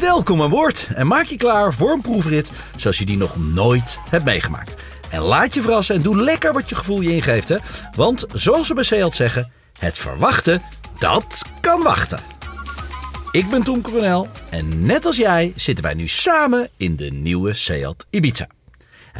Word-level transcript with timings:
Welkom 0.00 0.42
aan 0.42 0.50
boord 0.50 0.88
en 0.94 1.06
maak 1.06 1.24
je 1.24 1.36
klaar 1.36 1.74
voor 1.74 1.90
een 1.90 2.00
proefrit 2.00 2.52
zoals 2.76 2.98
je 2.98 3.04
die 3.04 3.16
nog 3.16 3.36
nooit 3.36 3.98
hebt 4.10 4.24
meegemaakt. 4.24 4.82
En 5.10 5.20
laat 5.20 5.54
je 5.54 5.62
verrassen 5.62 5.94
en 5.94 6.02
doe 6.02 6.16
lekker 6.16 6.52
wat 6.52 6.68
je 6.68 6.74
gevoel 6.74 7.00
je 7.00 7.14
ingeeft. 7.14 7.48
Hè? 7.48 7.56
Want 7.94 8.26
zoals 8.32 8.68
we 8.68 8.74
bij 8.74 8.84
Seat 8.84 9.14
zeggen, 9.14 9.50
het 9.78 9.98
verwachten, 9.98 10.62
dat 10.98 11.42
kan 11.60 11.82
wachten. 11.82 12.20
Ik 13.30 13.50
ben 13.50 13.62
Tom 13.62 13.80
Coronel 13.80 14.28
en 14.50 14.86
net 14.86 15.06
als 15.06 15.16
jij 15.16 15.52
zitten 15.56 15.84
wij 15.84 15.94
nu 15.94 16.08
samen 16.08 16.68
in 16.76 16.96
de 16.96 17.10
nieuwe 17.10 17.52
Seat 17.52 18.06
Ibiza. 18.10 18.46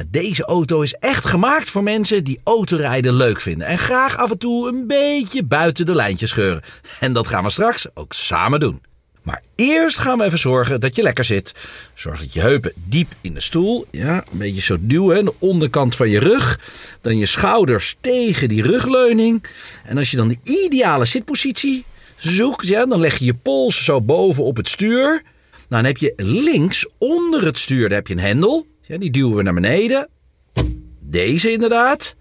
Deze 0.06 0.44
auto 0.44 0.80
is 0.80 0.94
echt 0.94 1.24
gemaakt 1.24 1.70
voor 1.70 1.82
mensen 1.82 2.24
die 2.24 2.40
autorijden 2.44 3.14
leuk 3.14 3.40
vinden 3.40 3.66
en 3.66 3.78
graag 3.78 4.16
af 4.16 4.30
en 4.30 4.38
toe 4.38 4.68
een 4.68 4.86
beetje 4.86 5.42
buiten 5.42 5.86
de 5.86 5.94
lijntjes 5.94 6.30
scheuren. 6.30 6.62
En 7.00 7.12
dat 7.12 7.26
gaan 7.26 7.44
we 7.44 7.50
straks 7.50 7.86
ook 7.94 8.12
samen 8.12 8.60
doen. 8.60 8.80
Maar 9.22 9.42
eerst 9.54 9.98
gaan 9.98 10.18
we 10.18 10.24
even 10.24 10.38
zorgen 10.38 10.80
dat 10.80 10.96
je 10.96 11.02
lekker 11.02 11.24
zit. 11.24 11.52
Zorg 11.94 12.20
dat 12.20 12.32
je 12.32 12.40
heupen 12.40 12.72
diep 12.74 13.12
in 13.20 13.34
de 13.34 13.40
stoel. 13.40 13.86
Ja, 13.90 14.16
een 14.16 14.38
beetje 14.38 14.60
zo 14.60 14.76
duwen, 14.80 15.24
de 15.24 15.34
onderkant 15.38 15.96
van 15.96 16.08
je 16.08 16.18
rug. 16.18 16.60
Dan 17.00 17.18
je 17.18 17.26
schouders 17.26 17.96
tegen 18.00 18.48
die 18.48 18.62
rugleuning. 18.62 19.44
En 19.84 19.98
als 19.98 20.10
je 20.10 20.16
dan 20.16 20.28
de 20.28 20.38
ideale 20.42 21.04
zitpositie 21.04 21.84
zoekt, 22.16 22.66
ja, 22.66 22.86
dan 22.86 23.00
leg 23.00 23.18
je 23.18 23.24
je 23.24 23.34
pols 23.34 23.84
zo 23.84 24.00
boven 24.00 24.44
op 24.44 24.56
het 24.56 24.68
stuur. 24.68 25.22
Nou, 25.68 25.82
dan 25.82 25.84
heb 25.84 25.96
je 25.96 26.12
links 26.16 26.88
onder 26.98 27.44
het 27.44 27.58
stuur 27.58 27.92
heb 27.92 28.06
je 28.06 28.14
een 28.14 28.20
hendel. 28.20 28.66
Ja, 28.86 28.98
die 28.98 29.10
duwen 29.10 29.36
we 29.36 29.42
naar 29.42 29.54
beneden. 29.54 30.08
Deze 31.00 31.52
inderdaad. 31.52 32.14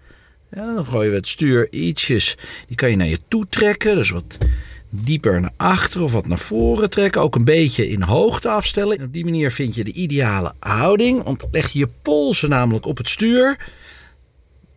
Ja, 0.50 0.74
dan 0.74 0.86
gooien 0.86 1.10
we 1.10 1.16
het 1.16 1.28
stuur 1.28 1.72
ietsjes. 1.72 2.36
Die 2.66 2.76
kan 2.76 2.90
je 2.90 2.96
naar 2.96 3.06
je 3.06 3.20
toe 3.28 3.46
trekken. 3.48 3.96
Dus 3.96 4.10
wat 4.10 4.38
dieper 4.88 5.40
naar 5.40 5.52
achter 5.56 6.02
of 6.02 6.12
wat 6.12 6.26
naar 6.26 6.38
voren 6.38 6.90
trekken. 6.90 7.20
Ook 7.20 7.34
een 7.34 7.44
beetje 7.44 7.88
in 7.88 8.02
hoogte 8.02 8.48
afstellen. 8.48 8.98
En 8.98 9.04
op 9.04 9.12
die 9.12 9.24
manier 9.24 9.50
vind 9.50 9.74
je 9.74 9.84
de 9.84 9.92
ideale 9.92 10.52
houding. 10.58 11.22
Want 11.22 11.44
leg 11.50 11.72
je 11.72 11.78
je 11.78 11.88
polsen 12.02 12.48
namelijk 12.48 12.86
op 12.86 12.96
het 12.96 13.08
stuur. 13.08 13.56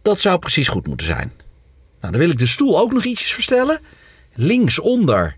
Dat 0.02 0.20
zou 0.20 0.40
precies 0.40 0.68
goed 0.68 0.88
moeten 0.88 1.06
zijn. 1.06 1.32
Nou, 2.00 2.12
dan 2.12 2.22
wil 2.22 2.30
ik 2.30 2.40
de 2.40 2.48
stoel 2.48 2.80
ook 2.80 2.94
nog 2.94 3.06
ietsjes 3.06 3.32
verstellen. 3.32 3.80
Linksonder 4.34 5.38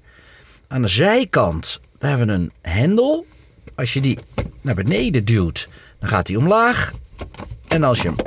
aan 0.68 0.82
de 0.82 0.88
zijkant 0.88 1.82
daar 2.02 2.18
hebben 2.18 2.28
we 2.28 2.34
een 2.34 2.52
hendel. 2.62 3.26
Als 3.76 3.94
je 3.94 4.02
die 4.02 4.18
naar 4.62 4.76
beneden 4.76 5.26
duwt, 5.26 5.70
dan 6.02 6.10
gaat 6.10 6.28
hij 6.28 6.36
omlaag. 6.38 6.94
En 7.68 7.84
als 7.84 8.02
je 8.02 8.08
hem 8.08 8.18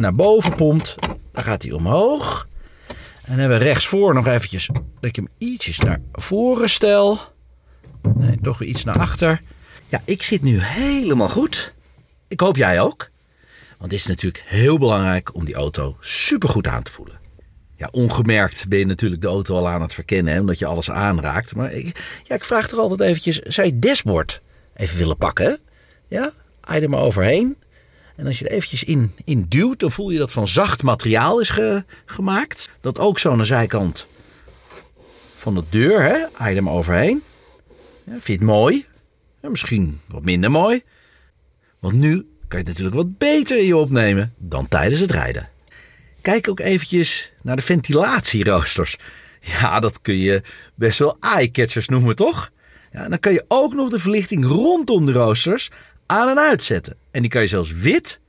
naar 0.00 0.14
boven 0.14 0.54
pompt, 0.54 0.94
dan 1.32 1.42
gaat 1.42 1.62
hij 1.62 1.72
omhoog. 1.72 2.48
En 2.86 2.96
dan 3.26 3.38
hebben 3.38 3.58
we 3.58 3.64
rechtsvoor 3.64 4.14
nog 4.14 4.26
eventjes 4.26 4.66
dat 4.66 4.84
ik 5.00 5.16
hem 5.16 5.28
ietsjes 5.38 5.78
naar 5.78 6.00
voren 6.12 6.70
stel. 6.70 7.18
Nee, 8.14 8.38
toch 8.42 8.58
weer 8.58 8.68
iets 8.68 8.84
naar 8.84 8.98
achter. 8.98 9.40
Ja, 9.86 10.02
ik 10.04 10.22
zit 10.22 10.42
nu 10.42 10.60
helemaal 10.60 11.28
goed. 11.28 11.74
Ik 12.28 12.40
hoop 12.40 12.56
jij 12.56 12.80
ook. 12.80 13.10
Want 13.78 13.90
het 13.92 14.00
is 14.00 14.06
natuurlijk 14.06 14.44
heel 14.46 14.78
belangrijk 14.78 15.34
om 15.34 15.44
die 15.44 15.54
auto 15.54 15.96
supergoed 16.00 16.66
aan 16.66 16.82
te 16.82 16.92
voelen. 16.92 17.18
Ja, 17.76 17.88
ongemerkt 17.90 18.68
ben 18.68 18.78
je 18.78 18.86
natuurlijk 18.86 19.22
de 19.22 19.28
auto 19.28 19.56
al 19.56 19.68
aan 19.68 19.82
het 19.82 19.94
verkennen, 19.94 20.40
omdat 20.40 20.58
je 20.58 20.66
alles 20.66 20.90
aanraakt. 20.90 21.54
Maar 21.54 21.72
ik, 21.72 22.20
ja, 22.24 22.34
ik 22.34 22.44
vraag 22.44 22.68
toch 22.68 22.78
altijd 22.78 23.00
eventjes, 23.00 23.38
zou 23.38 23.66
je 23.66 23.72
het 23.72 23.82
dashboard 23.82 24.42
even 24.74 24.98
willen 24.98 25.16
pakken? 25.16 25.60
Ja, 26.08 26.32
je 26.76 26.80
er 26.80 26.90
maar 26.90 27.00
overheen. 27.00 27.56
En 28.16 28.26
als 28.26 28.38
je 28.38 28.44
er 28.48 28.52
eventjes 28.54 28.84
in, 28.84 29.14
in 29.24 29.46
duwt, 29.48 29.78
dan 29.78 29.92
voel 29.92 30.10
je 30.10 30.18
dat 30.18 30.32
van 30.32 30.48
zacht 30.48 30.82
materiaal 30.82 31.40
is 31.40 31.48
ge- 31.48 31.84
gemaakt. 32.04 32.70
Dat 32.80 32.98
ook 32.98 33.18
zo 33.18 33.30
aan 33.30 33.38
de 33.38 33.44
zijkant 33.44 34.06
van 35.36 35.54
de 35.54 35.62
deur, 35.70 36.02
hè, 36.02 36.16
er 36.56 36.62
maar 36.62 36.72
overheen. 36.72 37.22
Ja, 38.04 38.12
vind 38.12 38.26
je 38.26 38.32
het 38.32 38.42
mooi? 38.42 38.86
Ja, 39.42 39.48
misschien 39.48 40.00
wat 40.08 40.22
minder 40.22 40.50
mooi. 40.50 40.82
Want 41.78 41.94
nu 41.94 42.10
kan 42.20 42.24
je 42.48 42.56
het 42.56 42.66
natuurlijk 42.66 42.96
wat 42.96 43.18
beter 43.18 43.58
in 43.58 43.66
je 43.66 43.76
opnemen 43.76 44.34
dan 44.38 44.68
tijdens 44.68 45.00
het 45.00 45.10
rijden. 45.10 45.48
Kijk 46.20 46.48
ook 46.48 46.60
eventjes 46.60 47.32
naar 47.42 47.56
de 47.56 47.62
ventilatieroosters. 47.62 48.96
Ja, 49.40 49.80
dat 49.80 50.00
kun 50.00 50.16
je 50.16 50.42
best 50.74 50.98
wel 50.98 51.16
eye-catchers 51.20 51.88
noemen, 51.88 52.16
toch? 52.16 52.50
Ja, 52.92 53.08
dan 53.08 53.18
kan 53.18 53.32
je 53.32 53.44
ook 53.48 53.74
nog 53.74 53.90
de 53.90 53.98
verlichting 53.98 54.44
rondom 54.46 55.06
de 55.06 55.12
roosters 55.12 55.70
aan 56.06 56.28
en 56.28 56.38
uitzetten. 56.38 56.96
En 57.10 57.20
die 57.20 57.30
kan 57.30 57.40
je 57.40 57.46
zelfs 57.46 57.72
wit 57.72 58.20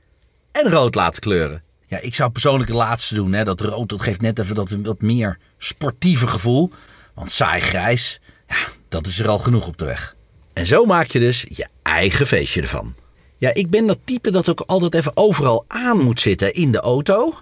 en 0.52 0.70
rood 0.70 0.94
laten 0.94 1.20
kleuren. 1.20 1.62
Ja, 1.86 1.98
ik 2.00 2.14
zou 2.14 2.30
persoonlijk 2.30 2.68
het 2.68 2.78
laatste 2.78 3.14
doen. 3.14 3.32
Hè. 3.32 3.44
Dat 3.44 3.60
rood 3.60 3.88
dat 3.88 4.00
geeft 4.00 4.20
net 4.20 4.38
even 4.38 4.54
dat 4.54 4.70
wat 4.82 5.00
meer 5.00 5.38
sportieve 5.58 6.26
gevoel. 6.26 6.70
Want 7.14 7.30
saai 7.30 7.60
grijs, 7.60 8.20
ja, 8.48 8.56
dat 8.88 9.06
is 9.06 9.18
er 9.18 9.28
al 9.28 9.38
genoeg 9.38 9.66
op 9.66 9.78
de 9.78 9.84
weg. 9.84 10.16
En 10.52 10.66
zo 10.66 10.84
maak 10.84 11.06
je 11.06 11.18
dus 11.18 11.46
je 11.48 11.66
eigen 11.82 12.26
feestje 12.26 12.60
ervan. 12.60 12.94
Ja, 13.36 13.54
ik 13.54 13.70
ben 13.70 13.86
dat 13.86 13.98
type 14.04 14.30
dat 14.30 14.48
ook 14.48 14.60
altijd 14.66 14.94
even 14.94 15.16
overal 15.16 15.64
aan 15.68 15.98
moet 15.98 16.20
zitten 16.20 16.54
in 16.54 16.72
de 16.72 16.80
auto. 16.80 17.34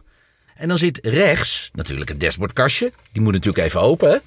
En 0.56 0.68
dan 0.68 0.78
zit 0.78 0.98
rechts 1.02 1.70
natuurlijk 1.72 2.08
het 2.08 2.20
dashboardkastje. 2.20 2.92
Die 3.12 3.22
moet 3.22 3.32
natuurlijk 3.32 3.64
even 3.64 3.80
open. 3.80 4.10
Hè? 4.10 4.18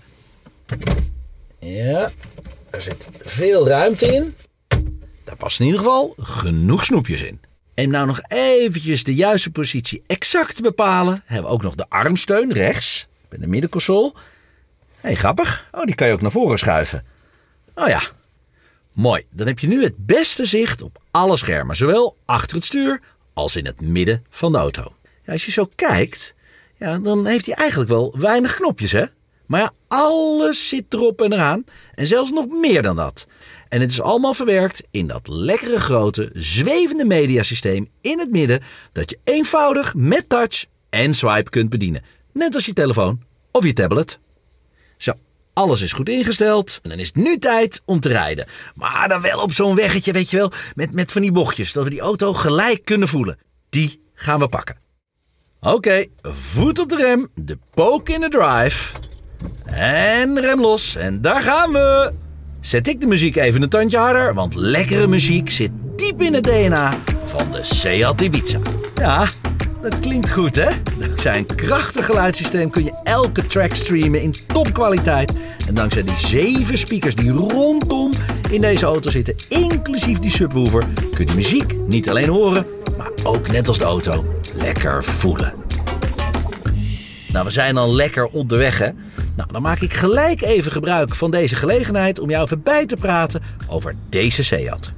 Ja, 1.68 2.12
er 2.70 2.82
zit 2.82 3.08
veel 3.22 3.68
ruimte 3.68 4.06
in. 4.06 4.36
Daar 5.30 5.38
past 5.38 5.60
in 5.60 5.66
ieder 5.66 5.82
geval 5.82 6.14
genoeg 6.18 6.86
snoepjes 6.86 7.22
in. 7.22 7.42
En 7.74 7.90
nou 7.90 8.06
nog 8.06 8.22
eventjes 8.28 9.04
de 9.04 9.16
juiste 9.16 9.50
positie 9.50 10.04
exact 10.08 10.56
te 10.56 10.62
bepalen. 10.62 11.24
Hebben 11.26 11.50
we 11.50 11.56
ook 11.56 11.62
nog 11.62 11.76
de 11.76 11.90
armsteun 11.90 12.54
rechts. 12.54 13.08
Bij 13.30 13.40
de 13.40 13.48
middenconsole. 13.48 14.12
Hé, 14.16 14.22
hey, 15.00 15.16
grappig. 15.16 15.70
Oh, 15.72 15.84
die 15.84 15.96
kan 15.96 16.08
je 16.08 16.14
ook 16.14 16.22
naar 16.22 16.32
voren 16.32 16.60
schuiven. 16.60 17.06
Oh 17.76 17.88
ja. 17.88 18.02
Mooi. 18.94 19.26
Dan 19.32 19.48
heb 19.48 19.60
je 19.60 19.68
nu 19.68 19.84
het 19.84 20.06
beste 20.06 20.46
zicht 20.46 20.82
op 20.82 21.02
alle 21.12 21.38
schermen. 21.38 21.76
Zowel 21.76 22.18
achter 22.26 22.56
het 22.56 22.66
stuur 22.66 23.02
als 23.34 23.56
in 23.56 23.66
het 23.66 23.82
midden 23.82 24.26
van 24.30 24.52
de 24.52 24.58
auto. 24.58 24.94
Als 25.26 25.46
je 25.46 25.52
zo 25.52 25.70
kijkt, 25.76 26.34
ja, 26.76 26.98
dan 26.98 27.26
heeft 27.26 27.46
hij 27.46 27.56
eigenlijk 27.56 27.90
wel 27.90 28.16
weinig 28.18 28.56
knopjes, 28.56 28.92
hè? 28.92 29.06
Maar 29.50 29.60
ja, 29.60 29.72
alles 29.88 30.68
zit 30.68 30.86
erop 30.90 31.22
en 31.22 31.34
eraan. 31.34 31.64
En 31.94 32.08
zelfs 32.08 32.32
nog 32.32 32.48
meer 32.48 32.82
dan 32.82 32.96
dat. 32.96 33.28
En 33.70 33.82
het 33.82 33.92
is 33.92 34.02
allemaal 34.02 34.34
verwerkt 34.34 34.84
in 34.92 35.08
dat 35.08 35.28
lekkere 35.28 35.80
grote, 35.80 36.30
zwevende 36.34 37.06
mediasysteem 37.06 37.90
in 38.02 38.20
het 38.20 38.32
midden. 38.32 38.62
Dat 38.92 39.10
je 39.10 39.20
eenvoudig 39.24 39.94
met 39.96 40.30
touch 40.30 40.66
en 40.90 41.14
swipe 41.14 41.50
kunt 41.50 41.70
bedienen. 41.70 42.04
Net 42.34 42.56
als 42.56 42.66
je 42.66 42.74
telefoon 42.74 43.22
of 43.52 43.66
je 43.66 43.74
tablet. 43.74 44.20
Zo, 44.98 45.12
alles 45.54 45.82
is 45.82 45.92
goed 45.92 46.10
ingesteld. 46.10 46.80
En 46.84 46.90
dan 46.90 47.00
is 47.00 47.08
het 47.08 47.16
nu 47.16 47.38
tijd 47.38 47.82
om 47.86 48.00
te 48.00 48.10
rijden. 48.10 48.46
Maar 48.76 49.10
dan 49.10 49.22
wel 49.22 49.42
op 49.42 49.52
zo'n 49.52 49.76
weggetje, 49.76 50.12
weet 50.12 50.30
je 50.30 50.38
wel. 50.38 50.52
Met, 50.76 50.94
met 50.94 51.12
van 51.12 51.22
die 51.22 51.32
bochtjes, 51.32 51.74
dat 51.74 51.84
we 51.84 51.90
die 51.90 52.02
auto 52.02 52.34
gelijk 52.34 52.86
kunnen 52.86 53.08
voelen. 53.08 53.38
Die 53.70 54.02
gaan 54.14 54.40
we 54.40 54.48
pakken. 54.48 54.78
Oké, 55.62 56.06
voet 56.22 56.80
op 56.80 56.90
de 56.90 56.96
rem, 56.96 57.28
de 57.36 57.58
poke 57.74 58.14
in 58.14 58.22
de 58.22 58.30
drive. 58.30 59.09
En 59.72 60.40
rem 60.40 60.62
los, 60.62 60.96
en 60.96 61.22
daar 61.22 61.42
gaan 61.42 61.72
we. 61.72 62.12
Zet 62.62 62.88
ik 62.88 63.02
de 63.02 63.08
muziek 63.08 63.36
even 63.36 63.62
een 63.62 63.70
tandje 63.70 63.98
harder, 63.98 64.34
want 64.34 64.56
lekkere 64.56 65.08
muziek 65.08 65.50
zit 65.50 65.72
diep 65.96 66.22
in 66.22 66.34
het 66.34 66.44
DNA 66.44 66.98
van 67.24 67.52
de 67.52 67.64
Seat 67.64 68.22
Ibiza. 68.22 68.60
Ja, 68.96 69.30
dat 69.82 70.00
klinkt 70.00 70.32
goed 70.32 70.56
hè? 70.56 70.70
Dankzij 71.00 71.38
een 71.38 71.56
krachtig 71.56 72.06
geluidssysteem 72.06 72.70
kun 72.70 72.84
je 72.84 72.94
elke 73.04 73.48
track 73.48 73.76
streamen 73.76 74.22
in 74.22 74.36
topkwaliteit. 74.48 75.32
En 75.68 75.74
dankzij 75.74 76.04
die 76.04 76.18
zeven 76.18 76.78
speakers 76.78 77.16
die 77.16 77.32
rondom 77.32 78.14
in 78.50 78.62
deze 78.62 78.86
auto 78.86 79.10
zitten, 79.10 79.36
inclusief 79.48 80.20
die 80.20 80.32
subwoofer, 80.32 80.84
kun 81.14 81.28
je 81.28 81.36
muziek 81.36 81.76
niet 81.88 82.10
alleen 82.10 82.30
horen, 82.30 82.66
maar 82.98 83.12
ook 83.24 83.52
net 83.52 83.68
als 83.68 83.78
de 83.78 83.84
auto 83.84 84.26
lekker 84.54 85.04
voelen. 85.04 85.54
Nou, 87.32 87.46
we 87.46 87.52
zijn 87.52 87.78
al 87.78 87.96
lekker 87.96 88.26
onderweg, 88.26 88.78
hè? 88.78 88.90
Nou, 89.40 89.52
dan 89.52 89.62
maak 89.62 89.80
ik 89.80 89.94
gelijk 89.94 90.42
even 90.42 90.72
gebruik 90.72 91.16
van 91.16 91.32
deze 91.32 91.56
gelegenheid 91.56 92.20
om 92.20 92.30
jou 92.30 92.44
even 92.44 92.64
bij 92.64 92.86
te 92.86 92.96
praten 92.96 93.42
over 93.68 93.96
deze 94.10 94.44
Seat. 94.44 94.92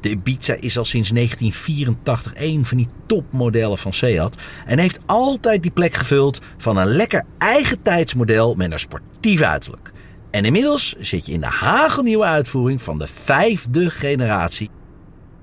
De 0.00 0.08
Ibiza 0.08 0.56
is 0.60 0.78
al 0.78 0.84
sinds 0.84 1.10
1984 1.10 2.32
een 2.34 2.66
van 2.66 2.76
die 2.76 2.88
topmodellen 3.06 3.78
van 3.78 3.92
Seat 3.92 4.36
en 4.64 4.78
heeft 4.78 4.98
altijd 5.06 5.62
die 5.62 5.70
plek 5.70 5.94
gevuld 5.94 6.40
van 6.56 6.76
een 6.76 6.86
lekker 6.86 7.24
eigen 7.38 7.82
tijdsmodel 7.82 8.54
met 8.54 8.72
een 8.72 8.78
sportief 8.78 9.40
uiterlijk. 9.40 9.92
En 10.30 10.44
inmiddels 10.44 10.94
zit 10.98 11.26
je 11.26 11.32
in 11.32 11.40
de 11.40 11.46
hagelnieuwe 11.46 12.24
uitvoering 12.24 12.82
van 12.82 12.98
de 12.98 13.06
vijfde 13.06 13.90
generatie 13.90 14.70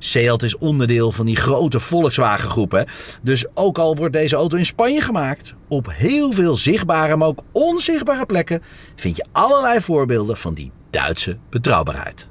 Seat 0.03 0.43
is 0.43 0.57
onderdeel 0.57 1.11
van 1.11 1.25
die 1.25 1.35
grote 1.35 1.79
Volkswagen 1.79 2.49
groep. 2.49 2.71
Hè? 2.71 2.83
Dus 3.21 3.45
ook 3.53 3.77
al 3.77 3.95
wordt 3.95 4.13
deze 4.13 4.35
auto 4.35 4.57
in 4.57 4.65
Spanje 4.65 5.01
gemaakt, 5.01 5.53
op 5.67 5.87
heel 5.91 6.31
veel 6.31 6.55
zichtbare, 6.55 7.15
maar 7.15 7.27
ook 7.27 7.43
onzichtbare 7.51 8.25
plekken 8.25 8.63
vind 8.95 9.17
je 9.17 9.25
allerlei 9.31 9.81
voorbeelden 9.81 10.37
van 10.37 10.53
die 10.53 10.71
Duitse 10.89 11.37
betrouwbaarheid. 11.49 12.27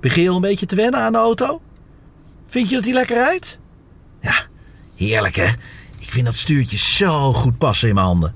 Begin 0.00 0.22
je 0.22 0.28
al 0.28 0.34
een 0.34 0.40
beetje 0.40 0.66
te 0.66 0.76
wennen 0.76 1.00
aan 1.00 1.12
de 1.12 1.18
auto? 1.18 1.60
Vind 2.46 2.68
je 2.68 2.74
dat 2.74 2.84
die 2.84 2.94
lekker 2.94 3.16
rijdt? 3.16 3.58
Ja, 4.20 4.34
Heerlijk 4.96 5.36
hè? 5.36 5.48
Ik 5.98 6.10
vind 6.10 6.26
dat 6.26 6.34
stuurtje 6.34 6.76
zo 6.76 7.32
goed 7.32 7.58
passen 7.58 7.88
in 7.88 7.94
mijn 7.94 8.06
handen. 8.06 8.34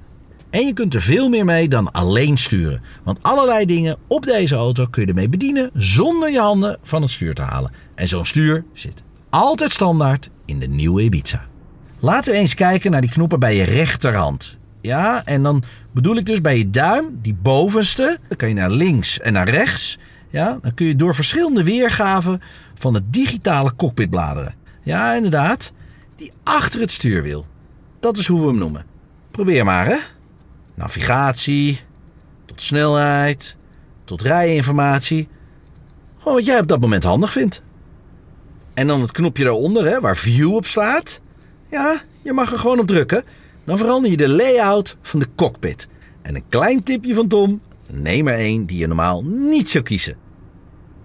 En 0.51 0.67
je 0.67 0.73
kunt 0.73 0.95
er 0.95 1.03
veel 1.03 1.29
meer 1.29 1.45
mee 1.45 1.69
dan 1.69 1.93
alleen 1.93 2.37
sturen. 2.37 2.83
Want 3.03 3.19
allerlei 3.23 3.67
dingen 3.67 3.97
op 4.07 4.27
deze 4.27 4.55
auto 4.55 4.87
kun 4.87 5.03
je 5.03 5.09
ermee 5.09 5.29
bedienen 5.29 5.71
zonder 5.75 6.31
je 6.31 6.41
handen 6.41 6.79
van 6.83 7.03
het 7.03 7.11
stuur 7.11 7.35
te 7.35 7.43
halen. 7.43 7.73
En 7.95 8.09
zo'n 8.09 8.27
stuur 8.27 8.65
zit 8.73 9.03
altijd 9.31 9.73
standaard 9.73 10.31
in 10.45 10.59
de 10.59 10.67
nieuwe 10.67 11.03
Ibiza. 11.03 11.47
Laten 11.99 12.33
we 12.33 12.39
eens 12.39 12.55
kijken 12.55 12.91
naar 12.91 13.01
die 13.01 13.11
knoppen 13.11 13.39
bij 13.39 13.57
je 13.57 13.65
rechterhand. 13.65 14.57
Ja, 14.81 15.25
en 15.25 15.43
dan 15.43 15.63
bedoel 15.93 16.17
ik 16.17 16.27
dus 16.27 16.41
bij 16.41 16.59
je 16.59 16.71
duim, 16.71 17.19
die 17.23 17.35
bovenste. 17.43 18.19
Dan 18.29 18.37
kan 18.37 18.49
je 18.49 18.55
naar 18.55 18.71
links 18.71 19.21
en 19.21 19.33
naar 19.33 19.49
rechts. 19.49 19.99
Ja, 20.31 20.59
dan 20.63 20.75
kun 20.75 20.87
je 20.87 20.97
door 20.97 21.15
verschillende 21.15 21.65
weergaven 21.65 22.41
van 22.75 22.95
het 22.95 23.13
digitale 23.13 23.75
cockpit 23.77 24.11
bladeren. 24.11 24.55
Ja, 24.83 25.15
inderdaad. 25.15 25.73
Die 26.17 26.33
achter 26.43 26.81
het 26.81 26.91
stuurwiel. 26.91 27.47
Dat 28.01 28.17
is 28.17 28.27
hoe 28.27 28.41
we 28.41 28.47
hem 28.47 28.59
noemen. 28.59 28.85
Probeer 29.31 29.65
maar, 29.65 29.87
hè. 29.87 29.97
Navigatie, 30.77 31.81
tot 32.45 32.63
snelheid, 32.63 33.57
tot 34.05 34.23
rijinformatie. 34.23 35.29
Gewoon 36.17 36.35
wat 36.35 36.47
jij 36.47 36.61
op 36.61 36.69
dat 36.69 36.81
moment 36.81 37.05
handig 37.05 37.33
vindt. 37.33 37.63
En 38.75 38.87
dan 38.87 39.01
het 39.01 39.11
knopje 39.11 39.45
daaronder, 39.45 39.87
hè, 39.87 40.01
waar 40.01 40.17
View 40.17 40.55
op 40.55 40.67
staat. 40.67 41.21
Ja, 41.71 42.01
je 42.23 42.33
mag 42.33 42.53
er 42.53 42.59
gewoon 42.59 42.79
op 42.79 42.87
drukken. 42.87 43.25
Dan 43.65 43.79
verander 43.79 44.11
je 44.11 44.17
de 44.17 44.29
layout 44.29 44.97
van 45.03 45.21
de 45.21 45.27
cockpit. 45.35 45.89
En 46.23 46.35
een 46.35 46.49
klein 46.49 46.83
tipje 46.83 47.15
van 47.15 47.29
Tom, 47.29 47.61
neem 47.93 48.29
er 48.29 48.39
één 48.39 48.67
die 48.67 48.79
je 48.79 48.87
normaal 48.87 49.25
niet 49.25 49.71
zou 49.71 49.85
kiezen. 49.85 50.17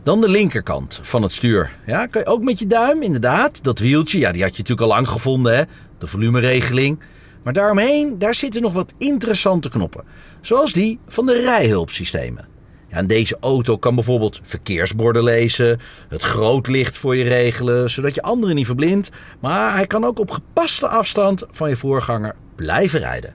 Dan 0.03 0.21
de 0.21 0.29
linkerkant 0.29 0.99
van 1.01 1.21
het 1.21 1.31
stuur. 1.31 1.77
Ja, 1.85 2.05
kan 2.05 2.21
je 2.21 2.27
ook 2.27 2.43
met 2.43 2.59
je 2.59 2.67
duim, 2.67 3.01
inderdaad. 3.01 3.63
Dat 3.63 3.79
wieltje, 3.79 4.19
ja, 4.19 4.31
die 4.31 4.41
had 4.41 4.51
je 4.51 4.61
natuurlijk 4.61 4.89
al 4.89 4.95
lang 4.95 5.09
gevonden, 5.09 5.55
hè. 5.55 5.63
De 5.97 6.07
volumeregeling. 6.07 6.99
Maar 7.43 7.53
daaromheen, 7.53 8.19
daar 8.19 8.35
zitten 8.35 8.61
nog 8.61 8.73
wat 8.73 8.93
interessante 8.97 9.69
knoppen. 9.69 10.03
Zoals 10.41 10.73
die 10.73 10.99
van 11.07 11.25
de 11.25 11.41
rijhulpsystemen. 11.41 12.47
Ja, 12.89 12.97
en 12.97 13.07
deze 13.07 13.37
auto 13.39 13.77
kan 13.77 13.95
bijvoorbeeld 13.95 14.39
verkeersborden 14.43 15.23
lezen, 15.23 15.79
het 16.09 16.23
grootlicht 16.23 16.97
voor 16.97 17.15
je 17.15 17.23
regelen, 17.23 17.89
zodat 17.89 18.15
je 18.15 18.21
anderen 18.21 18.55
niet 18.55 18.65
verblindt. 18.65 19.09
Maar 19.39 19.75
hij 19.75 19.87
kan 19.87 20.03
ook 20.03 20.19
op 20.19 20.31
gepaste 20.31 20.87
afstand 20.87 21.45
van 21.51 21.69
je 21.69 21.75
voorganger 21.75 22.35
blijven 22.55 22.99
rijden. 22.99 23.33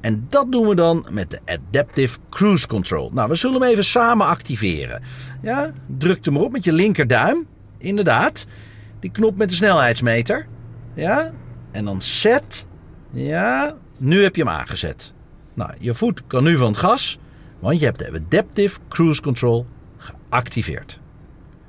En 0.00 0.26
dat 0.28 0.52
doen 0.52 0.68
we 0.68 0.74
dan 0.74 1.06
met 1.10 1.30
de 1.30 1.38
Adaptive 1.44 2.18
Cruise 2.30 2.66
Control. 2.66 3.10
Nou, 3.12 3.28
we 3.28 3.34
zullen 3.34 3.60
hem 3.60 3.70
even 3.70 3.84
samen 3.84 4.26
activeren. 4.26 5.02
Ja, 5.42 5.72
druk 5.86 6.24
hem 6.24 6.36
op 6.36 6.52
met 6.52 6.64
je 6.64 6.72
linkerduim. 6.72 7.46
Inderdaad. 7.78 8.44
Die 9.00 9.10
knop 9.10 9.36
met 9.36 9.48
de 9.48 9.54
snelheidsmeter. 9.54 10.46
Ja, 10.94 11.32
en 11.70 11.84
dan 11.84 12.00
set. 12.00 12.66
Ja, 13.12 13.74
nu 13.96 14.22
heb 14.22 14.36
je 14.36 14.42
hem 14.42 14.52
aangezet. 14.52 15.12
Nou, 15.54 15.70
je 15.78 15.94
voet 15.94 16.22
kan 16.26 16.44
nu 16.44 16.56
van 16.56 16.66
het 16.66 16.76
gas, 16.76 17.18
want 17.58 17.78
je 17.78 17.84
hebt 17.84 17.98
de 17.98 18.20
Adaptive 18.26 18.78
Cruise 18.88 19.22
Control 19.22 19.66
geactiveerd. 19.96 21.00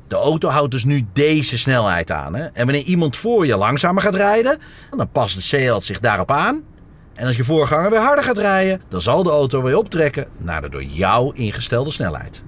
De 0.08 0.16
auto 0.16 0.50
houdt 0.50 0.72
dus 0.72 0.84
nu 0.84 1.06
deze 1.14 1.58
snelheid 1.58 2.12
aan. 2.12 2.36
Hè? 2.36 2.44
En 2.44 2.66
wanneer 2.66 2.84
iemand 2.84 3.18
voor 3.18 3.46
je 3.46 3.58
langzamer 3.58 4.02
gaat 4.02 4.16
rijden, 4.16 4.58
dan 4.98 5.10
past 5.12 5.36
de 5.36 5.42
Seat 5.42 5.84
zich 5.84 6.00
daarop 6.00 6.32
aan. 6.32 6.64
En 7.14 7.28
als 7.28 7.36
je 7.36 7.44
voorganger 7.44 7.90
weer 7.90 8.00
harder 8.00 8.24
gaat 8.24 8.38
rijden, 8.38 8.82
dan 8.88 9.02
zal 9.02 9.24
de 9.24 9.30
auto 9.30 9.62
weer 9.62 9.78
optrekken 9.78 10.28
naar 10.38 10.62
de 10.62 10.70
door 10.70 10.84
jou 10.84 11.36
ingestelde 11.36 11.92
snelheid. 11.92 12.44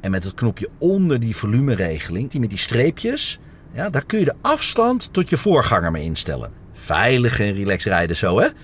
En 0.00 0.10
met 0.10 0.24
het 0.24 0.34
knopje 0.34 0.68
onder 0.78 1.20
die 1.20 1.36
volumeregeling, 1.36 2.30
die 2.30 2.40
met 2.40 2.48
die 2.48 2.58
streepjes, 2.58 3.38
ja, 3.72 3.90
daar 3.90 4.04
kun 4.04 4.18
je 4.18 4.24
de 4.24 4.34
afstand 4.40 5.12
tot 5.12 5.28
je 5.28 5.36
voorganger 5.36 5.90
mee 5.90 6.04
instellen. 6.04 6.52
Veilig 6.80 7.40
en 7.40 7.54
relaxed 7.54 7.92
rijden 7.92 8.16
zo, 8.16 8.38
hè? 8.38 8.46
En 8.46 8.54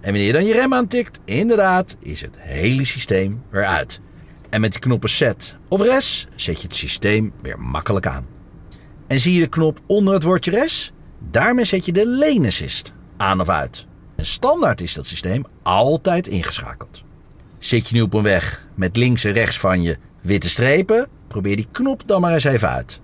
wanneer 0.00 0.26
je 0.26 0.32
dan 0.32 0.44
je 0.44 0.52
rem 0.52 0.74
aantikt, 0.74 1.18
inderdaad, 1.24 1.96
is 2.00 2.20
het 2.20 2.34
hele 2.38 2.84
systeem 2.84 3.42
weer 3.50 3.64
uit. 3.64 4.00
En 4.48 4.60
met 4.60 4.72
de 4.72 4.78
knoppen 4.78 5.08
set 5.08 5.56
of 5.68 5.80
res 5.80 6.26
zet 6.36 6.60
je 6.60 6.66
het 6.66 6.76
systeem 6.76 7.32
weer 7.42 7.60
makkelijk 7.60 8.06
aan. 8.06 8.26
En 9.06 9.20
zie 9.20 9.34
je 9.34 9.40
de 9.40 9.48
knop 9.48 9.80
onder 9.86 10.14
het 10.14 10.22
woordje 10.22 10.50
res? 10.50 10.92
Daarmee 11.30 11.64
zet 11.64 11.84
je 11.84 11.92
de 11.92 12.08
lane 12.08 12.46
assist 12.46 12.92
aan 13.16 13.40
of 13.40 13.48
uit. 13.48 13.86
En 14.16 14.26
standaard 14.26 14.80
is 14.80 14.94
dat 14.94 15.06
systeem 15.06 15.44
altijd 15.62 16.26
ingeschakeld. 16.26 17.04
Zit 17.58 17.88
je 17.88 17.94
nu 17.94 18.00
op 18.00 18.14
een 18.14 18.22
weg 18.22 18.66
met 18.74 18.96
links 18.96 19.24
en 19.24 19.32
rechts 19.32 19.58
van 19.58 19.82
je 19.82 19.96
witte 20.20 20.48
strepen, 20.48 21.08
probeer 21.28 21.56
die 21.56 21.68
knop 21.72 22.02
dan 22.06 22.20
maar 22.20 22.32
eens 22.32 22.44
even 22.44 22.68
uit. 22.68 23.00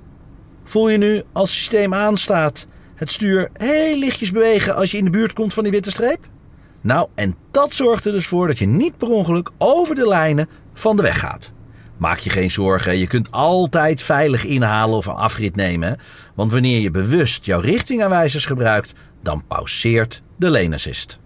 Voel 0.64 0.88
je 0.88 0.98
nu 0.98 1.22
als 1.32 1.50
het 1.50 1.58
systeem 1.58 1.94
aanstaat 1.94 2.66
het 2.94 3.10
stuur 3.10 3.48
heel 3.52 3.96
lichtjes 3.96 4.30
bewegen 4.30 4.74
als 4.76 4.90
je 4.90 4.98
in 4.98 5.04
de 5.04 5.10
buurt 5.10 5.32
komt 5.32 5.54
van 5.54 5.62
die 5.62 5.72
witte 5.72 5.90
streep? 5.90 6.28
Nou, 6.80 7.08
en 7.14 7.36
dat 7.50 7.74
zorgt 7.74 8.04
er 8.04 8.12
dus 8.12 8.26
voor 8.26 8.46
dat 8.46 8.58
je 8.58 8.66
niet 8.66 8.96
per 8.96 9.08
ongeluk 9.08 9.50
over 9.58 9.94
de 9.94 10.08
lijnen 10.08 10.48
van 10.74 10.96
de 10.96 11.02
weg 11.02 11.20
gaat. 11.20 11.52
Maak 11.96 12.18
je 12.18 12.30
geen 12.30 12.50
zorgen, 12.50 12.98
je 12.98 13.06
kunt 13.06 13.30
altijd 13.30 14.02
veilig 14.02 14.44
inhalen 14.44 14.96
of 14.96 15.06
een 15.06 15.14
afrit 15.14 15.56
nemen. 15.56 15.98
Want 16.34 16.52
wanneer 16.52 16.80
je 16.80 16.90
bewust 16.90 17.44
jouw 17.44 17.60
richtingaanwijzers 17.60 18.46
gebruikt, 18.46 18.92
dan 19.22 19.46
pauzeert 19.46 20.22
de 20.36 20.50
lane 20.50 20.74
assist. 20.74 21.18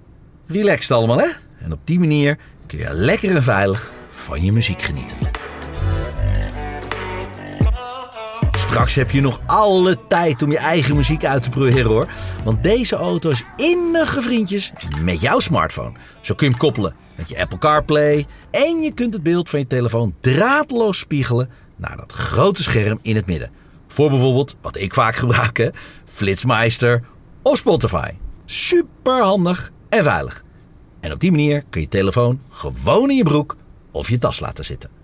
Relaxed 0.47 0.91
allemaal 0.91 1.19
hè? 1.19 1.29
En 1.59 1.73
op 1.73 1.81
die 1.85 1.99
manier 1.99 2.39
kun 2.67 2.79
je 2.79 2.93
lekker 2.93 3.37
en 3.37 3.43
veilig 3.43 3.93
van 4.11 4.45
je 4.45 4.53
muziek 4.53 4.83
genieten. 4.83 5.38
Straks 8.69 8.95
heb 8.95 9.11
je 9.11 9.21
nog 9.21 9.41
alle 9.47 9.99
tijd 10.09 10.43
om 10.43 10.51
je 10.51 10.59
eigen 10.59 10.97
muziek 10.97 11.25
uit 11.25 11.43
te 11.43 11.49
proberen 11.51 11.91
hoor. 11.91 12.09
Want 12.45 12.63
deze 12.63 12.97
auto 12.97 13.31
is 13.31 13.45
innige 13.57 14.21
vriendjes 14.21 14.73
met 15.03 15.21
jouw 15.21 15.39
smartphone. 15.39 15.93
Zo 16.21 16.35
kun 16.35 16.47
je 16.47 16.53
hem 16.53 16.63
koppelen 16.63 16.95
met 17.17 17.29
je 17.29 17.39
Apple 17.41 17.59
CarPlay. 17.59 18.27
En 18.51 18.83
je 18.83 18.93
kunt 18.93 19.15
het 19.15 19.23
beeld 19.23 19.49
van 19.49 19.59
je 19.59 19.67
telefoon 19.67 20.15
draadloos 20.21 20.99
spiegelen 20.99 21.51
naar 21.77 21.97
dat 21.97 22.13
grote 22.13 22.63
scherm 22.63 22.99
in 23.03 23.17
het 23.17 23.27
midden. 23.27 23.51
Voor 23.87 24.11
bijvoorbeeld, 24.11 24.57
wat 24.61 24.77
ik 24.77 24.95
vaak 24.95 25.17
gebruik, 25.17 25.57
hè, 25.57 25.69
Flitsmeister 26.05 27.03
of 27.43 27.57
Spotify. 27.57 28.11
Super 28.45 29.23
handig 29.23 29.71
en 29.89 30.05
veilig. 30.05 30.45
En 31.01 31.13
op 31.13 31.21
die 31.21 31.31
manier 31.31 31.63
kun 31.71 31.81
je 31.81 31.89
telefoon 31.89 32.41
gewoon 32.51 33.11
in 33.11 33.17
je 33.17 33.25
broek 33.25 33.57
of 33.91 34.09
je 34.09 34.19
tas 34.19 34.41
laten 34.41 34.65
zitten. 34.65 34.98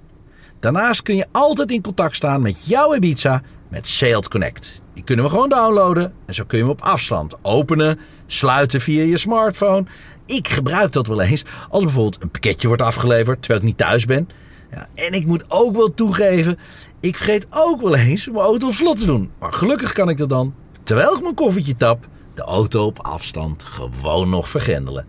Daarnaast 0.64 1.02
kun 1.02 1.16
je 1.16 1.26
altijd 1.32 1.70
in 1.70 1.82
contact 1.82 2.16
staan 2.16 2.42
met 2.42 2.66
jouw 2.66 2.94
Ibiza 2.94 3.42
met 3.68 3.86
Sailed 3.86 4.28
Connect. 4.28 4.82
Die 4.94 5.04
kunnen 5.04 5.24
we 5.24 5.30
gewoon 5.30 5.48
downloaden 5.48 6.12
en 6.26 6.34
zo 6.34 6.44
kun 6.44 6.58
je 6.58 6.64
hem 6.64 6.72
op 6.72 6.80
afstand 6.80 7.34
openen, 7.42 7.98
sluiten 8.26 8.80
via 8.80 9.02
je 9.02 9.16
smartphone. 9.16 9.84
Ik 10.26 10.48
gebruik 10.48 10.92
dat 10.92 11.06
wel 11.06 11.20
eens 11.20 11.44
als 11.68 11.84
bijvoorbeeld 11.84 12.22
een 12.22 12.30
pakketje 12.30 12.66
wordt 12.68 12.82
afgeleverd 12.82 13.42
terwijl 13.42 13.60
ik 13.60 13.66
niet 13.66 13.78
thuis 13.78 14.04
ben. 14.04 14.28
Ja, 14.70 14.88
en 14.94 15.12
ik 15.12 15.26
moet 15.26 15.44
ook 15.48 15.76
wel 15.76 15.94
toegeven, 15.94 16.58
ik 17.00 17.16
vergeet 17.16 17.46
ook 17.50 17.80
wel 17.80 17.94
eens 17.94 18.26
mijn 18.26 18.44
auto 18.44 18.66
op 18.66 18.74
slot 18.74 18.98
te 18.98 19.06
doen. 19.06 19.30
Maar 19.38 19.52
gelukkig 19.52 19.92
kan 19.92 20.08
ik 20.08 20.18
dat 20.18 20.28
dan, 20.28 20.54
terwijl 20.82 21.14
ik 21.14 21.22
mijn 21.22 21.34
koffietje 21.34 21.76
tap, 21.76 22.08
de 22.34 22.42
auto 22.42 22.86
op 22.86 22.98
afstand 22.98 23.64
gewoon 23.64 24.28
nog 24.28 24.48
vergrendelen. 24.48 25.06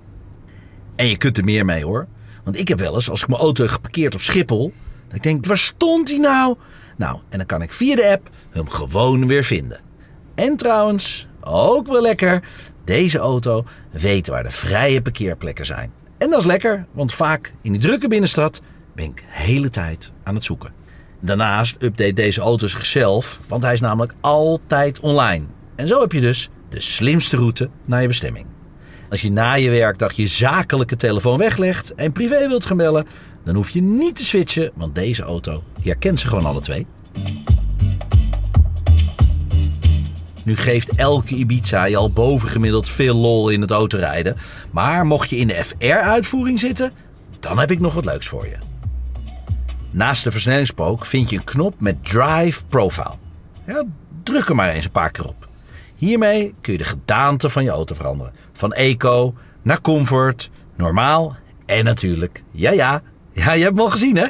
En 0.95 1.07
je 1.07 1.17
kunt 1.17 1.37
er 1.37 1.43
meer 1.43 1.65
mee 1.65 1.83
hoor. 1.83 2.07
Want 2.43 2.57
ik 2.57 2.67
heb 2.67 2.79
wel 2.79 2.95
eens, 2.95 3.09
als 3.09 3.21
ik 3.21 3.27
mijn 3.27 3.41
auto 3.41 3.63
heb 3.63 3.71
geparkeerd 3.71 4.13
op 4.13 4.21
Schiphol, 4.21 4.73
ik 5.15 5.23
denk, 5.23 5.45
waar 5.45 5.57
stond 5.57 6.09
hij 6.09 6.17
nou? 6.17 6.55
Nou, 6.97 7.19
en 7.29 7.37
dan 7.37 7.47
kan 7.47 7.61
ik 7.61 7.73
via 7.73 7.95
de 7.95 8.11
app 8.11 8.29
hem 8.51 8.69
gewoon 8.69 9.27
weer 9.27 9.43
vinden. 9.43 9.79
En 10.35 10.55
trouwens, 10.55 11.27
ook 11.41 11.87
wel 11.87 12.01
lekker, 12.01 12.43
deze 12.85 13.17
auto 13.17 13.65
weet 13.91 14.27
waar 14.27 14.43
de 14.43 14.51
vrije 14.51 15.01
parkeerplekken 15.01 15.65
zijn. 15.65 15.91
En 16.17 16.29
dat 16.29 16.39
is 16.39 16.45
lekker, 16.45 16.85
want 16.91 17.13
vaak 17.13 17.53
in 17.61 17.71
die 17.71 17.81
drukke 17.81 18.07
binnenstad 18.07 18.61
ben 18.95 19.05
ik 19.05 19.15
de 19.15 19.23
hele 19.27 19.69
tijd 19.69 20.11
aan 20.23 20.35
het 20.35 20.43
zoeken. 20.43 20.73
Daarnaast 21.21 21.83
update 21.83 22.13
deze 22.13 22.41
auto 22.41 22.67
zichzelf, 22.67 23.39
want 23.47 23.63
hij 23.63 23.73
is 23.73 23.79
namelijk 23.79 24.13
altijd 24.21 24.99
online. 24.99 25.45
En 25.75 25.87
zo 25.87 26.01
heb 26.01 26.11
je 26.11 26.21
dus 26.21 26.49
de 26.69 26.81
slimste 26.81 27.37
route 27.37 27.69
naar 27.85 28.01
je 28.01 28.07
bestemming. 28.07 28.45
Als 29.09 29.21
je 29.21 29.31
na 29.31 29.53
je 29.53 29.69
werkdag 29.69 30.13
je 30.13 30.27
zakelijke 30.27 30.95
telefoon 30.95 31.37
weglegt 31.37 31.95
en 31.95 32.11
privé 32.11 32.47
wilt 32.47 32.65
gaan 32.65 32.77
bellen, 32.77 33.07
dan 33.45 33.55
hoef 33.55 33.69
je 33.69 33.81
niet 33.81 34.15
te 34.15 34.23
switchen, 34.23 34.71
want 34.75 34.95
deze 34.95 35.23
auto 35.23 35.63
herkent 35.81 36.19
ze 36.19 36.27
gewoon 36.27 36.45
alle 36.45 36.61
twee. 36.61 36.87
Nu 40.43 40.55
geeft 40.55 40.95
elke 40.95 41.35
Ibiza 41.35 41.85
je 41.85 41.97
al 41.97 42.11
bovengemiddeld 42.11 42.89
veel 42.89 43.15
lol 43.15 43.49
in 43.49 43.61
het 43.61 43.71
autorijden. 43.71 44.37
Maar 44.71 45.05
mocht 45.05 45.29
je 45.29 45.37
in 45.37 45.47
de 45.47 45.63
FR-uitvoering 45.63 46.59
zitten, 46.59 46.91
dan 47.39 47.59
heb 47.59 47.71
ik 47.71 47.79
nog 47.79 47.93
wat 47.93 48.05
leuks 48.05 48.27
voor 48.27 48.45
je. 48.45 48.57
Naast 49.91 50.23
de 50.23 50.31
versnellingspook 50.31 51.05
vind 51.05 51.29
je 51.29 51.37
een 51.37 51.43
knop 51.43 51.79
met 51.79 52.05
Drive 52.05 52.65
Profile. 52.65 53.13
Ja, 53.65 53.83
druk 54.23 54.49
er 54.49 54.55
maar 54.55 54.69
eens 54.69 54.85
een 54.85 54.91
paar 54.91 55.11
keer 55.11 55.27
op. 55.27 55.47
Hiermee 55.95 56.53
kun 56.61 56.73
je 56.73 56.79
de 56.79 56.85
gedaante 56.85 57.49
van 57.49 57.63
je 57.63 57.69
auto 57.69 57.95
veranderen. 57.95 58.33
Van 58.53 58.73
eco 58.73 59.33
naar 59.61 59.81
comfort, 59.81 60.49
normaal 60.75 61.35
en 61.65 61.83
natuurlijk, 61.83 62.43
ja 62.51 62.71
ja, 62.71 63.01
ja 63.35 63.53
je 63.53 63.63
hebt 63.63 63.75
hem 63.75 63.85
al 63.85 63.89
gezien 63.89 64.17
hè? 64.17 64.27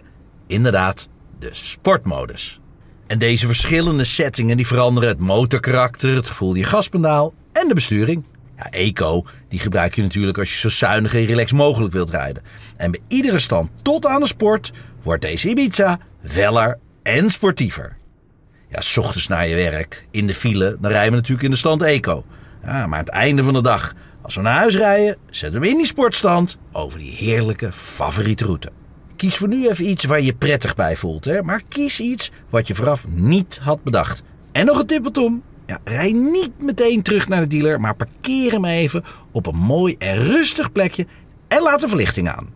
Inderdaad, 0.48 1.08
de 1.40 1.50
sportmodus. 1.52 2.60
En 3.08 3.20
deze 3.20 3.46
verschillende 3.46 4.04
settingen 4.04 4.58
die 4.58 4.68
veranderen 4.68 5.10
het 5.10 5.20
motorkarakter, 5.20 6.16
het 6.16 6.28
gevoel 6.28 6.56
je 6.56 6.64
gaspedaal 6.64 7.34
en 7.52 7.68
de 7.68 7.74
besturing. 7.74 8.24
Ja, 8.58 8.70
Eco, 8.70 9.26
die 9.50 9.60
gebruik 9.60 9.96
je 9.96 10.02
natuurlijk 10.02 10.38
als 10.38 10.54
je 10.54 10.60
zo 10.60 10.70
zuinig 10.70 11.14
en 11.14 11.26
relaxed 11.26 11.58
mogelijk 11.58 11.94
wilt 11.94 12.10
rijden. 12.10 12.44
En 12.78 12.92
bij 12.92 13.00
iedere 13.08 13.40
stand 13.40 13.70
tot 13.82 14.06
aan 14.06 14.20
de 14.20 14.28
sport 14.28 14.72
wordt 15.04 15.22
deze 15.22 15.50
Ibiza 15.50 16.00
veller 16.24 16.80
en 17.04 17.30
sportiever. 17.30 17.98
Ja, 18.70 18.82
s 18.82 18.98
ochtends 18.98 19.28
naar 19.28 19.48
je 19.48 19.56
werk, 19.56 20.06
in 20.12 20.28
de 20.28 20.34
file, 20.34 20.78
dan 20.80 20.92
rijden 20.92 21.10
we 21.10 21.16
natuurlijk 21.16 21.44
in 21.44 21.52
de 21.52 21.58
stand 21.58 21.82
Eco. 21.82 22.26
Ja, 22.64 22.88
maar 22.88 23.00
aan 23.00 23.06
het 23.06 23.14
einde 23.14 23.44
van 23.44 23.54
de 23.54 23.62
dag, 23.62 23.94
als 24.22 24.36
we 24.36 24.42
naar 24.42 24.58
huis 24.58 24.76
rijden, 24.76 25.18
zetten 25.30 25.62
we 25.62 25.70
in 25.70 25.78
die 25.78 25.86
sportstand 25.86 26.58
over 26.72 27.00
die 27.00 27.12
heerlijke 27.12 27.72
favoriete 27.72 28.46
route. 28.46 28.72
Kies 29.16 29.38
voor 29.38 29.48
nu 29.48 29.70
even 29.70 29.90
iets 29.90 30.04
waar 30.04 30.22
je 30.22 30.34
prettig 30.34 30.76
bij 30.76 30.96
voelt, 30.96 31.26
hè? 31.26 31.42
maar 31.42 31.62
kies 31.68 32.00
iets 32.00 32.32
wat 32.50 32.68
je 32.68 32.76
vooraf 32.76 33.06
niet 33.08 33.60
had 33.62 33.84
bedacht. 33.84 34.24
En 34.52 34.66
nog 34.66 34.80
een 34.80 34.86
tip, 34.86 35.06
Tom. 35.06 35.44
Ja, 35.66 35.80
rij 35.84 36.12
niet 36.12 36.52
meteen 36.62 37.02
terug 37.02 37.28
naar 37.28 37.42
de 37.42 37.48
dealer, 37.48 37.82
maar 37.82 37.96
parkeer 37.96 38.52
hem 38.52 38.66
even 38.66 39.04
op 39.32 39.46
een 39.46 39.56
mooi 39.56 39.96
en 39.98 40.16
rustig 40.16 40.72
plekje 40.72 41.06
en 41.48 41.62
laat 41.62 41.82
de 41.82 41.88
verlichting 41.88 42.30
aan. 42.30 42.50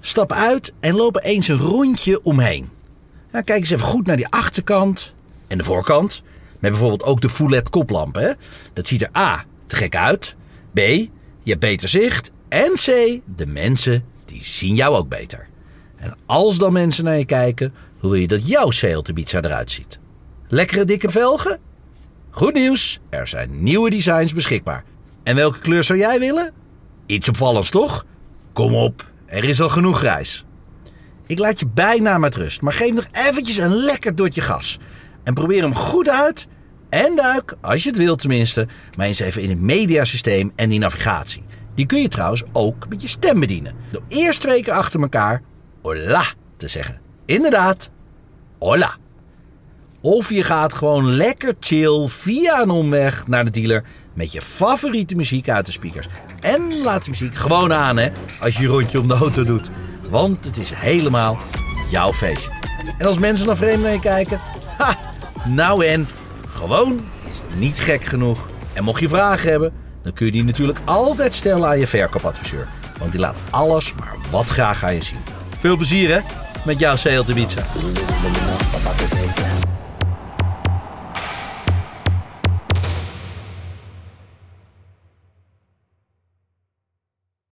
Stap 0.00 0.32
uit 0.32 0.72
en 0.80 0.94
loop 0.94 1.20
eens 1.22 1.48
een 1.48 1.58
rondje 1.58 2.22
omheen. 2.22 2.68
Kijk 3.30 3.48
eens 3.48 3.70
even 3.70 3.86
goed 3.86 4.06
naar 4.06 4.16
die 4.16 4.28
achterkant 4.28 5.14
en 5.46 5.58
de 5.58 5.64
voorkant. 5.64 6.22
Met 6.58 6.70
bijvoorbeeld 6.70 7.02
ook 7.02 7.20
de 7.20 7.28
Foulet 7.28 7.70
koplamp. 7.70 8.14
Hè? 8.14 8.32
Dat 8.72 8.86
ziet 8.86 9.02
er 9.02 9.16
A, 9.16 9.44
te 9.66 9.76
gek 9.76 9.96
uit. 9.96 10.36
B, 10.72 10.78
je 10.78 11.10
hebt 11.44 11.60
beter 11.60 11.88
zicht. 11.88 12.30
En 12.48 12.72
C, 12.72 13.20
de 13.36 13.46
mensen 13.46 14.04
die 14.24 14.44
zien 14.44 14.74
jou 14.74 14.96
ook 14.96 15.08
beter. 15.08 15.48
En 16.06 16.16
als 16.26 16.58
dan 16.58 16.72
mensen 16.72 17.04
naar 17.04 17.18
je 17.18 17.24
kijken, 17.24 17.74
hoe 17.98 18.10
wil 18.10 18.20
je 18.20 18.26
dat 18.26 18.48
jouw 18.48 18.70
Seat 18.70 19.08
Ibiza 19.08 19.40
eruit 19.40 19.70
ziet? 19.70 19.98
Lekkere 20.48 20.84
dikke 20.84 21.10
velgen? 21.10 21.58
Goed 22.30 22.54
nieuws, 22.54 23.00
er 23.10 23.28
zijn 23.28 23.62
nieuwe 23.62 23.90
designs 23.90 24.34
beschikbaar. 24.34 24.84
En 25.22 25.36
welke 25.36 25.58
kleur 25.58 25.84
zou 25.84 25.98
jij 25.98 26.18
willen? 26.18 26.52
Iets 27.06 27.28
opvallends 27.28 27.70
toch? 27.70 28.04
Kom 28.52 28.74
op, 28.74 29.10
er 29.26 29.44
is 29.44 29.60
al 29.60 29.68
genoeg 29.68 29.98
grijs. 29.98 30.44
Ik 31.26 31.38
laat 31.38 31.60
je 31.60 31.66
bijna 31.74 32.18
met 32.18 32.34
rust, 32.34 32.60
maar 32.60 32.72
geef 32.72 32.92
nog 32.92 33.06
eventjes 33.12 33.56
een 33.56 33.74
lekker 33.74 34.14
dotje 34.14 34.40
gas. 34.40 34.78
En 35.22 35.34
probeer 35.34 35.62
hem 35.62 35.74
goed 35.74 36.08
uit 36.08 36.46
en 36.88 37.16
duik, 37.16 37.54
als 37.60 37.82
je 37.82 37.88
het 37.88 37.98
wilt 37.98 38.18
tenminste, 38.18 38.66
maar 38.96 39.06
eens 39.06 39.18
even 39.18 39.42
in 39.42 39.48
het 39.48 39.60
mediasysteem 39.60 40.52
en 40.56 40.68
die 40.68 40.78
navigatie. 40.78 41.44
Die 41.74 41.86
kun 41.86 42.00
je 42.00 42.08
trouwens 42.08 42.42
ook 42.52 42.88
met 42.88 43.02
je 43.02 43.08
stem 43.08 43.40
bedienen. 43.40 43.74
Door 43.90 44.02
eerst 44.08 44.40
twee 44.40 44.62
keer 44.62 44.72
achter 44.72 45.00
elkaar 45.00 45.42
hola 45.86 46.24
te 46.56 46.68
zeggen. 46.68 47.00
Inderdaad, 47.24 47.90
hola. 48.58 48.96
Of 50.00 50.30
je 50.30 50.42
gaat 50.42 50.74
gewoon 50.74 51.10
lekker 51.10 51.54
chill 51.60 52.06
via 52.08 52.60
een 52.60 52.70
omweg 52.70 53.26
naar 53.26 53.44
de 53.44 53.50
dealer 53.50 53.84
met 54.14 54.32
je 54.32 54.40
favoriete 54.40 55.16
muziek 55.16 55.48
uit 55.48 55.66
de 55.66 55.72
speakers. 55.72 56.06
En 56.40 56.82
laat 56.82 57.04
de 57.04 57.10
muziek 57.10 57.34
gewoon 57.34 57.72
aan 57.72 57.96
hè, 57.96 58.10
als 58.40 58.56
je 58.56 58.62
je 58.62 58.68
rondje 58.68 59.00
om 59.00 59.08
de 59.08 59.14
auto 59.14 59.44
doet. 59.44 59.70
Want 60.10 60.44
het 60.44 60.56
is 60.56 60.70
helemaal 60.74 61.38
jouw 61.90 62.12
feestje. 62.12 62.50
En 62.98 63.06
als 63.06 63.18
mensen 63.18 63.46
naar 63.46 63.56
vreemd 63.56 64.00
kijken, 64.00 64.40
ha, 64.78 64.96
nou 65.44 65.84
en, 65.84 66.08
gewoon 66.48 67.00
is 67.32 67.58
niet 67.58 67.80
gek 67.80 68.04
genoeg. 68.04 68.50
En 68.72 68.84
mocht 68.84 69.00
je 69.00 69.08
vragen 69.08 69.50
hebben, 69.50 69.72
dan 70.02 70.12
kun 70.12 70.26
je 70.26 70.32
die 70.32 70.44
natuurlijk 70.44 70.78
altijd 70.84 71.34
stellen 71.34 71.68
aan 71.68 71.78
je 71.78 71.86
verkoopadviseur. 71.86 72.68
Want 72.98 73.10
die 73.10 73.20
laat 73.20 73.36
alles 73.50 73.94
maar 73.94 74.14
wat 74.30 74.46
graag 74.46 74.84
aan 74.84 74.94
je 74.94 75.02
zien. 75.02 75.35
Veel 75.58 75.76
plezier 75.76 76.10
hè, 76.14 76.20
met 76.64 76.78
jouw 76.78 76.96
Seat 76.96 77.28
Ibiza. 77.28 77.62